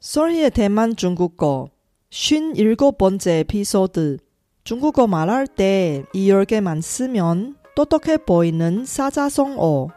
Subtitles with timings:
[0.00, 1.68] 소리의 대만 중국어.
[2.10, 4.16] 57번째 에피소드.
[4.64, 9.88] 중국어 말할 때 이 열개만 쓰면 똑똑해 보이는 사자성어.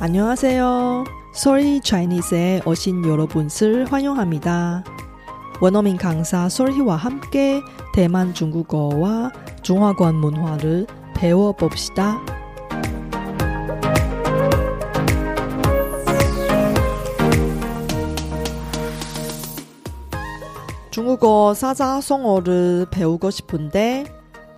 [0.00, 1.17] 안녕하세요.
[1.38, 4.82] 소리 차이니스에 오신 여러분을 환영합니다.
[5.60, 7.62] 원어민 강사 솔희와 함께
[7.94, 9.30] 대만 중국어와
[9.62, 12.20] 중화권 문화를 배워봅시다.
[20.90, 24.06] 중국어 사자성어를 배우고 싶은데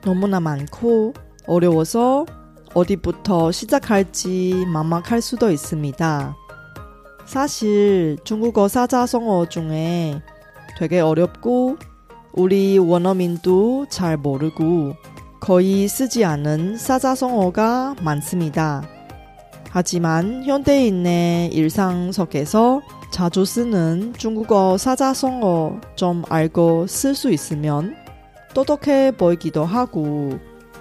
[0.00, 1.12] 너무나 많고
[1.46, 2.24] 어려워서
[2.72, 6.39] 어디부터 시작할지 막막할 수도 있습니다.
[7.30, 10.20] 사실 중국어 사자성어 중에
[10.76, 11.76] 되게 어렵고
[12.32, 14.96] 우리 원어민도 잘 모르고
[15.38, 18.82] 거의 쓰지 않은 사자성어가 많습니다.
[19.70, 27.94] 하지만 현대인의 일상 속에서 자주 쓰는 중국어 사자성어 좀 알고 쓸 수 있으면
[28.54, 30.36] 똑똑해 보이기도 하고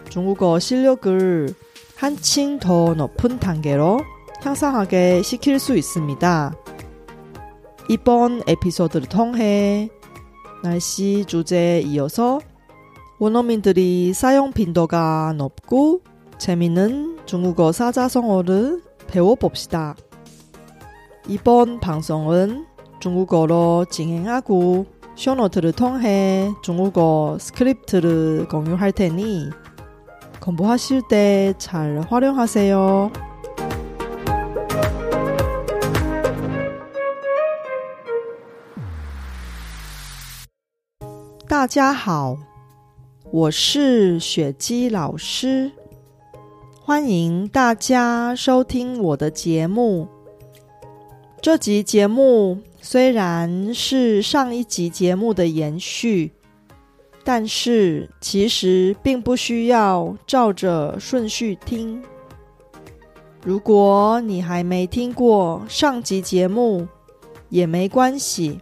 [0.09, 1.53] 중국어 실력을
[1.95, 3.99] 한층 더 높은 단계로
[4.41, 6.53] 향상하게 시킬 수 있습니다.
[7.89, 9.89] 이번 에피소드를 통해
[10.63, 12.39] 날씨 주제에 이어서
[13.19, 16.01] 원어민들이 사용 빈도가 높고
[16.37, 19.95] 재미있는 중국어 사자성어를 배워봅시다.
[21.27, 22.65] 이번 방송은
[23.01, 29.49] 중국어로 진행하고 쇼노트를 통해 중국어 스크립트를 공유할 테니
[30.39, 33.28] 공부하실 때 잘 활용하세요.
[41.59, 42.37] 大家好，
[43.31, 45.69] 我是雪姬老师，
[46.79, 50.07] 欢迎大家收听我的节目。
[51.41, 56.31] 这集节目虽然是上一集节目的延续。
[57.25, 62.01] 但是其实并不需要照着顺序听。
[63.43, 66.87] 如果你还没听过上集节目，
[67.49, 68.61] 也没关系，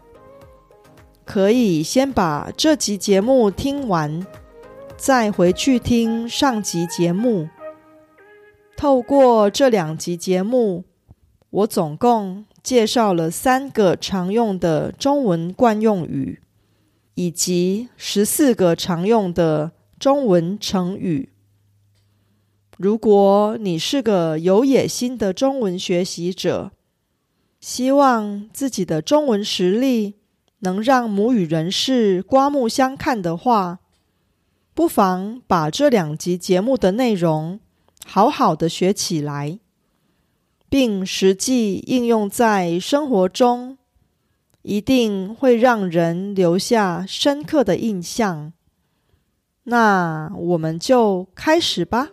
[1.27, 4.25] 可以先把这集节目听完，
[4.95, 7.49] 再回去听上集节目。
[8.77, 10.85] 透过这两集节目，
[11.49, 16.39] 我总共介绍了三个常用的中文惯用语。
[17.19, 21.29] 以及十四个常用的中文成语。
[22.77, 26.71] 如果你是个有野心的中文学习者，
[27.59, 30.17] 希望自己的中文实力
[30.59, 33.79] 能让母语人士刮目相看的话，
[34.73, 37.59] 不妨把这两集节目的内容
[38.05, 39.59] 好好的学起来，
[40.69, 43.77] 并实际应用在生活中。
[44.63, 48.51] 一定会让人留下深刻的印象。
[49.63, 52.09] 那我们就开始吧。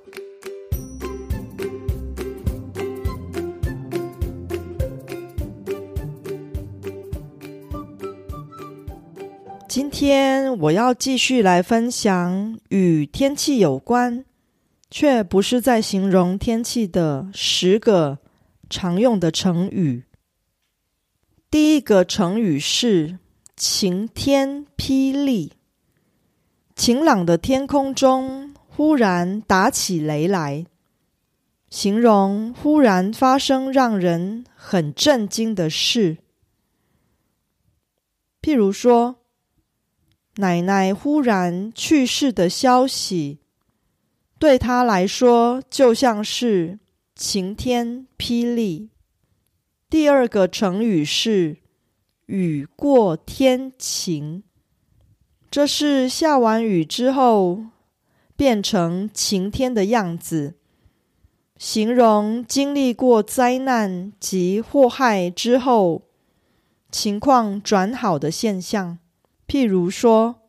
[9.75, 14.25] 今天我要继续来分享与天气有关，
[14.89, 18.21] 却不是在形容天气的十个
[18.71, 20.05] 常用的成语。
[21.51, 23.19] 第一个成语是
[23.57, 25.55] 晴天霹雳。
[26.77, 30.67] 晴朗的天空中忽然打起雷来，
[31.69, 36.19] 形容忽然发生让人很震惊的事。
[38.41, 39.17] 譬如说，
[40.37, 43.39] 奶奶忽然去世的消息，
[44.39, 46.81] 对他来说就像是
[47.15, 48.91] 晴天霹雳。
[49.89, 51.59] 第二个成语是
[52.27, 54.43] “雨过天晴”，
[55.49, 57.67] 这是下完雨之后
[58.35, 60.55] 变成晴天的样子，
[61.56, 66.03] 形容经历过灾难及祸害之后
[66.91, 68.99] 情况转好的现象。
[69.46, 70.43] 譬如说，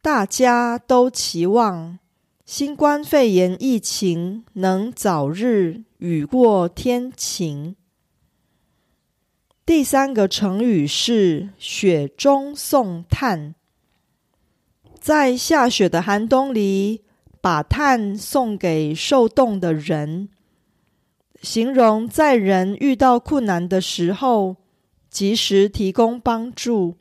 [0.00, 1.98] 大家都期望
[2.44, 7.76] 新冠肺炎疫情能早日雨过天晴。
[9.64, 13.54] 第三个成语是“雪中送炭”。
[15.00, 17.02] 在下雪的寒冬里，
[17.40, 20.28] 把炭送给受冻的人，
[21.40, 24.56] 形容在人遇到困难的时候，
[25.10, 26.96] 及时提供帮助，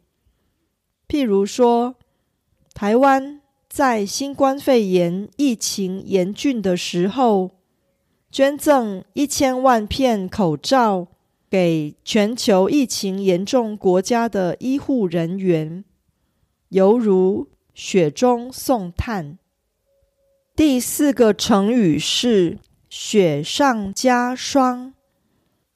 [1.12, 1.96] 譬如说，
[2.74, 7.52] 台湾在新冠肺炎疫情严峻的时候，
[8.32, 11.08] 捐赠一千万片口罩
[11.50, 15.84] 给全球疫情严重国家的医护人员，
[16.70, 19.38] 犹如雪中送炭。
[20.56, 22.58] 第四个成语是
[22.90, 24.94] “雪上加霜”，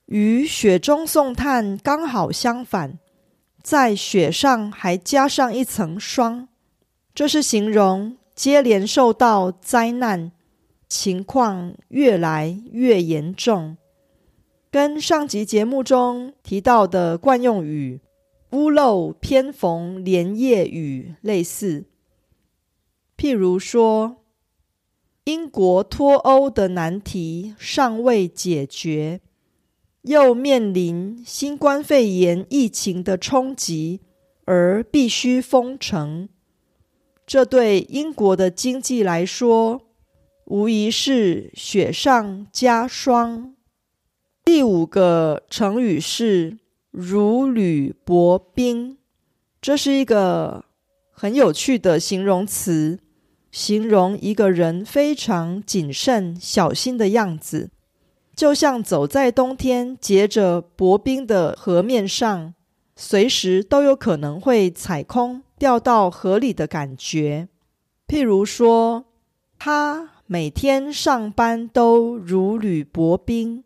[0.08, 3.00] 与“雪中送炭”刚好相反。
[3.66, 6.48] 在雪上还加上一层霜，
[7.16, 10.32] 这是形容接连受到灾难，
[10.88, 13.76] 情况越来越严重。
[14.70, 18.02] 跟上集节目中提到的惯用语
[18.54, 21.86] “屋漏偏逢连夜雨”类似。
[23.18, 24.18] 譬如说，
[25.24, 29.22] 英国脱欧的难题尚未解决。
[30.06, 34.02] 又面临新冠肺炎疫情的冲击，
[34.46, 36.30] 而必须封城，
[37.26, 39.82] 这对英国的经济来说，
[40.46, 43.56] 无疑是雪上加霜。
[44.44, 46.60] 第五个成语是
[46.92, 49.00] “如履薄冰”，
[49.60, 50.66] 这是一个
[51.10, 53.00] 很有趣的形容词，
[53.52, 57.72] 形容一个人非常谨慎小心的样子。
[58.36, 62.54] 就像走在冬天结着薄冰的河面上，
[62.96, 67.48] 随时都有可能会踩空掉到河里的感觉。
[68.08, 69.06] 譬如说，
[69.58, 73.64] 他每天上班都如履薄冰，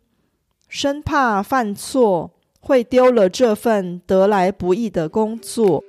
[0.68, 2.30] 生怕犯错
[2.60, 5.82] 会丢了这份得来不易的工作。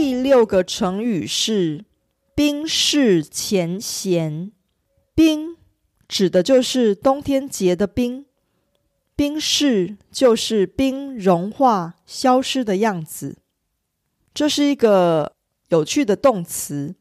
[0.00, 1.84] 第六个成语是
[2.32, 4.52] “冰释前嫌”。
[5.12, 5.56] 冰
[6.06, 8.24] 指的就是冬天结的冰，
[9.16, 13.38] 冰释就是冰融化、消失的样子。
[14.32, 15.32] 这是一个
[15.70, 16.94] 有趣的动词，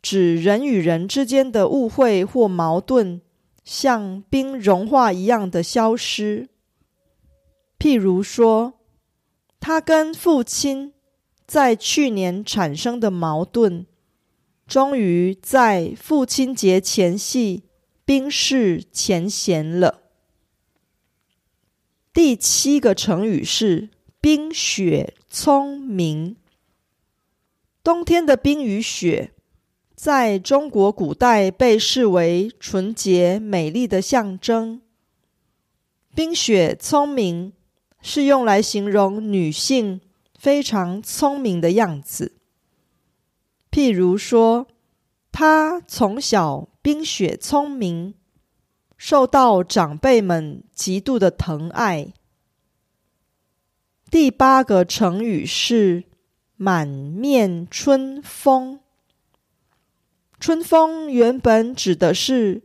[0.00, 3.22] 指人与人之间的误会或矛盾，
[3.64, 6.48] 像冰融化一样的消失。
[7.76, 8.74] 譬如说，
[9.58, 10.93] 他跟父亲。
[11.46, 13.86] 在去年产生的矛盾，
[14.66, 17.64] 终于在父亲节前夕
[18.04, 20.00] 冰释前嫌了。
[22.12, 26.36] 第七个成语是“冰雪聪明”。
[27.84, 29.32] 冬天的冰与雪，
[29.94, 34.80] 在中国古代被视为纯洁美丽的象征。
[36.14, 37.52] 冰雪聪明
[38.00, 40.00] 是用来形容女性。
[40.44, 42.36] 非常聪明的样子，
[43.70, 44.66] 譬如说，
[45.32, 48.12] 他从小冰雪聪明，
[48.98, 52.12] 受到长辈们极度的疼爱。
[54.10, 56.04] 第八个成语是
[56.56, 58.80] “满面春风”。
[60.38, 62.62] 春风原本指的是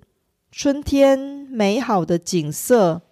[0.52, 3.04] 春天美好的景色，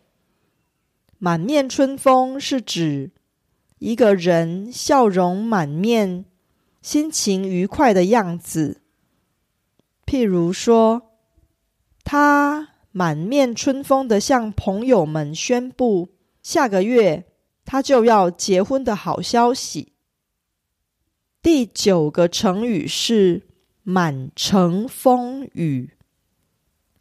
[1.19, 3.11] 满面春风是指。
[3.79, 6.25] 一个人笑容满面、
[6.81, 8.81] 心情愉快的样子，
[10.06, 11.12] 譬如说，
[12.03, 16.09] 他满面春风的向朋友们宣布，
[16.42, 17.25] 下个月
[17.66, 19.94] 他就要结婚的好消息。
[21.42, 23.47] 第九个成语是
[23.83, 25.92] “满城风雨”，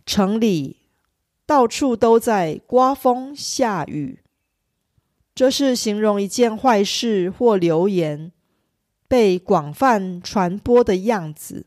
[0.05, 0.77] 城里
[1.47, 4.21] 到处都在刮风下雨。
[5.37, 8.33] 这是形容一件坏事或流言
[9.07, 11.67] 被广泛传播的样子。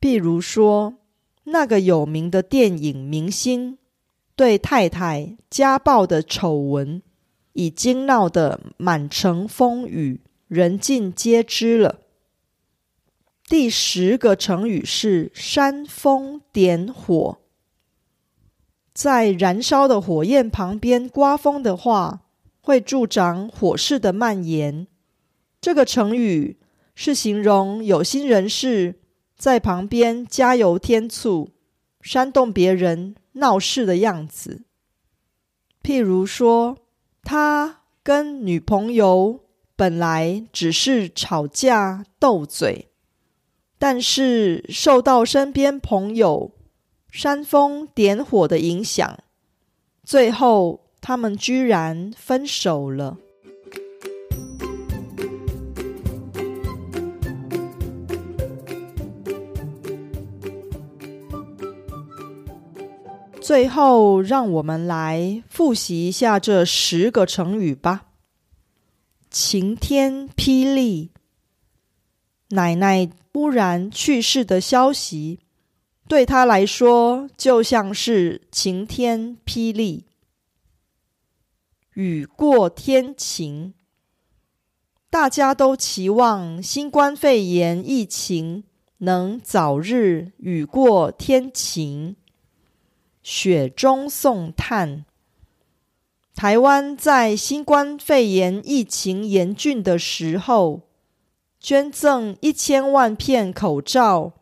[0.00, 0.94] 譬如说，
[1.42, 3.78] 那个有名的电影明星
[4.36, 7.02] 对太太家暴的丑闻，
[7.54, 11.98] 已经闹得满城风雨，人尽皆知了。
[13.48, 17.38] 第十个成语是“煽风点火”。
[18.94, 22.20] 在燃烧的火焰旁边刮风的话，
[22.60, 24.86] 会助长火势的蔓延。
[25.60, 26.58] 这个成语
[26.94, 28.96] 是形容有心人士
[29.36, 31.50] 在旁边加油添醋，
[32.00, 34.62] 煽动别人闹事的样子。
[35.82, 36.76] 譬如说，
[37.22, 39.40] 他跟女朋友
[39.74, 42.88] 本来只是吵架斗嘴，
[43.78, 46.52] 但是受到身边朋友。
[47.12, 49.18] 煽风点火的影响，
[50.02, 53.18] 最后他们居然分手了。
[63.42, 68.06] 最后，让我们来复习一下这十个成语吧。
[69.30, 71.10] 晴天霹雳，
[72.48, 75.40] 奶奶突然去世的消息，
[76.12, 80.04] 对他来说就像是晴天霹雳。
[81.94, 83.72] 雨过天晴，
[85.08, 88.64] 大家都期望新冠肺炎疫情
[88.98, 92.14] 能早日雨过天晴。
[93.22, 95.06] 雪中送炭。
[96.34, 100.82] 台湾在新冠肺炎疫情严峻的时候，
[101.58, 104.34] 捐赠一千万片口罩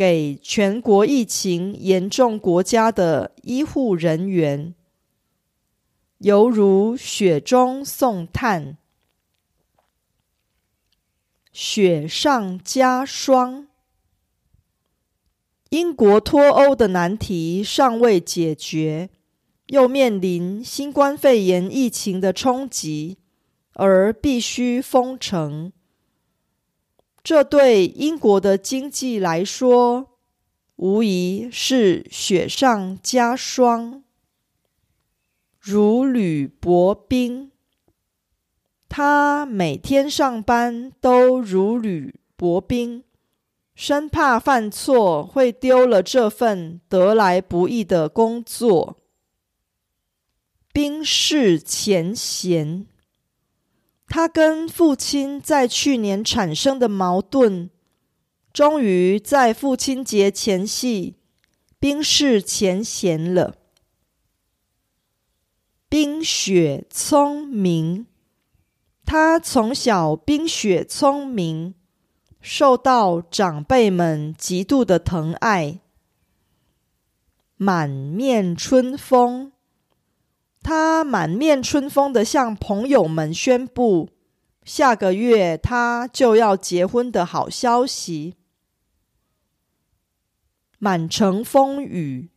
[0.00, 4.74] 给全国疫情严重国家的医护人员，
[6.20, 8.78] 犹如雪中送炭，
[11.52, 13.68] 雪上加霜。
[15.68, 19.10] 英国脱欧的难题尚未解决，
[19.66, 23.18] 又面临新冠肺炎疫情的冲击，
[23.74, 25.70] 而必须封城。
[27.22, 30.18] 这对英国的经济来说，
[30.76, 34.02] 无疑是雪上加霜，
[35.58, 37.52] 如履薄冰。
[38.88, 43.04] 他每天上班都如履薄冰。
[43.74, 48.98] 生怕犯错会丢了这份得来不易的工作。
[50.70, 52.86] 冰释前嫌，
[54.10, 57.70] 他跟父亲在去年产生的矛盾，
[58.52, 61.14] 终于在父亲节前夕
[61.78, 63.54] 冰释前嫌了。
[65.88, 68.06] 冰雪聪明，
[69.06, 71.74] 他从小冰雪聪明。
[72.42, 75.80] 受到长辈们极度的疼爱，
[77.56, 79.52] 满面春风。
[80.62, 84.10] 他满面春风的向朋友们宣布，
[84.64, 88.36] 下个月他就要结婚的好消息。
[90.78, 92.30] 满城风雨，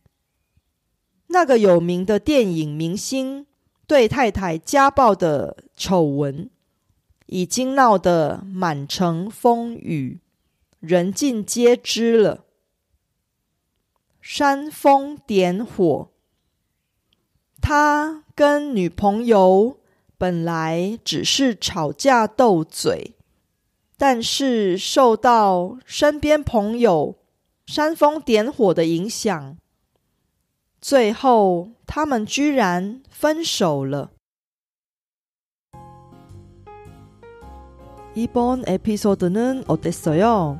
[1.28, 3.46] 那个有名的电影明星
[3.86, 6.50] 对太太家暴的丑闻。
[7.26, 10.20] 已经闹得满城风雨，
[10.78, 12.44] 人尽皆知了。
[14.20, 16.10] 煽风点火，
[17.63, 19.77] 他跟女朋友
[20.17, 23.15] 本来只是吵架斗嘴，
[23.97, 27.17] 但是受到身边朋友
[27.65, 29.57] 煽风点火的影响，
[30.81, 34.11] 最后他们居然分手了。
[38.15, 40.59] 이번 에피소드는 어땠어요?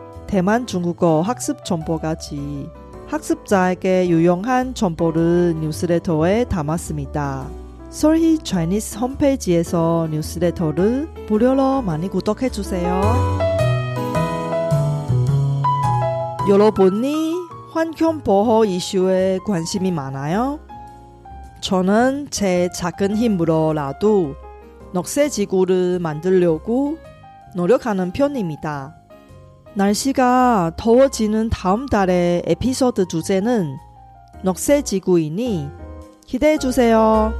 [0.31, 2.69] 대만 중국어 학습 정보까지
[3.07, 7.49] 학습자에게 유용한 정보를 뉴스레터에 담았습니다.
[7.89, 13.01] 솔희 차이니스 홈페이지에서 뉴스레터를 무료로 많이 구독해 주세요.
[16.49, 17.33] 여러분이
[17.73, 20.61] 환경 보호 이슈에 관심이 많아요?
[21.59, 24.35] 저는 제 작은 힘으로라도
[24.93, 26.99] 넉세 지구를 만들려고
[27.53, 29.00] 노력하는 편입니다.
[29.73, 33.77] 날씨가 더워지는 다음 달의 에피소드 주제는
[34.43, 35.69] 넉세 지구이니
[36.25, 37.33] 기대해 주세요.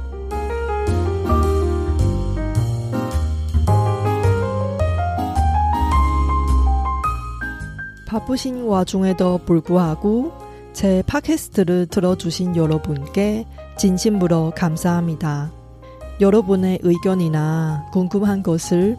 [8.06, 10.32] 바쁘신 와중에도 불구하고
[10.72, 13.46] 제 팟캐스트를 들어주신 여러분께
[13.78, 15.50] 진심으로 감사합니다.
[16.20, 18.98] 여러분의 의견이나 궁금한 것을